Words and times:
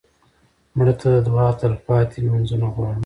مړه 0.77 0.93
ته 1.01 1.07
د 1.15 1.17
دعا 1.27 1.47
تلپاتې 1.61 2.17
لمونځونه 2.23 2.67
غواړو 2.73 2.99